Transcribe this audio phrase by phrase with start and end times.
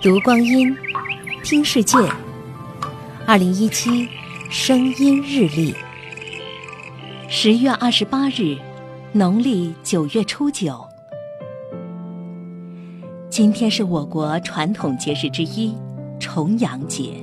[0.00, 0.74] 读光阴，
[1.42, 1.96] 听世界。
[3.26, 4.08] 二零一七
[4.48, 5.74] 声音日历，
[7.28, 8.56] 十月二十八日，
[9.12, 10.86] 农历九月初九。
[13.28, 15.74] 今天是我国传统节日之一——
[16.18, 17.14] 重阳节。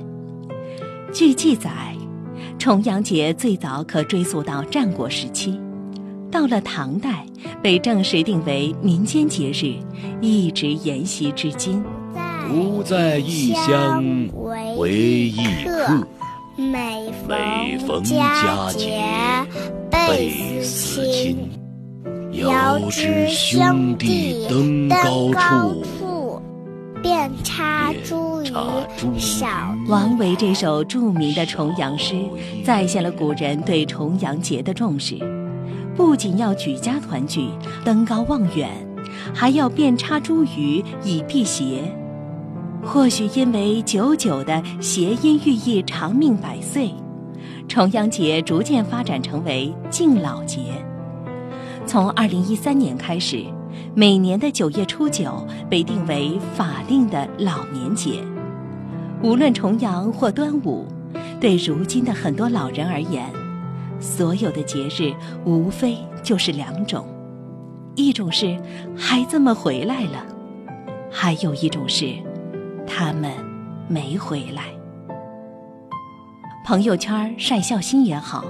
[1.12, 1.96] 据记载，
[2.58, 5.58] 重阳节最早可追溯到战国时期，
[6.30, 7.24] 到了唐代
[7.62, 9.74] 被正式定为民间节日，
[10.20, 11.82] 一直沿袭至今。
[12.48, 14.76] 不在异乡为
[15.28, 16.06] 异客，
[16.56, 19.02] 每逢佳节
[19.90, 21.50] 倍思亲。
[22.32, 26.40] 遥知兄弟登高处，
[27.02, 29.48] 遍插茱萸少。
[29.88, 32.14] 王维这首著名的重阳诗，
[32.62, 35.16] 再现了古人对重阳节的重视，
[35.96, 37.48] 不仅要举家团聚、
[37.84, 38.70] 登高望远，
[39.34, 41.82] 还要遍插茱萸以辟邪。
[42.86, 46.94] 或许因为久久的谐音寓意长命百岁，
[47.66, 50.60] 重阳节逐渐发展成为敬老节。
[51.84, 53.44] 从二零一三年开始，
[53.92, 58.22] 每年的九月初九被定为法定的老年节。
[59.20, 60.86] 无论重阳或端午，
[61.40, 63.28] 对如今的很多老人而言，
[63.98, 65.12] 所有的节日
[65.44, 67.04] 无非就是两种：
[67.96, 68.56] 一种是
[68.96, 70.24] 孩子们回来了，
[71.10, 72.14] 还有一种是。
[72.98, 73.30] 他们
[73.90, 74.74] 没回来。
[76.64, 78.42] 朋友圈晒孝心也好，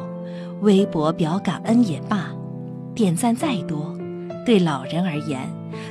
[0.61, 2.29] 微博表感恩也罢，
[2.95, 3.99] 点赞再多，
[4.45, 5.41] 对老人而言，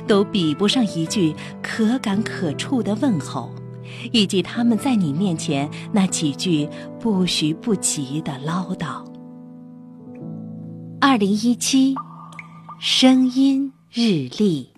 [0.06, 3.50] 都比不上一句可感可触的问候，
[4.10, 6.66] 以及他们在你面前那几句
[6.98, 9.04] 不徐不急的唠叨。
[10.98, 11.94] 二零一七，
[12.80, 14.75] 声音日历。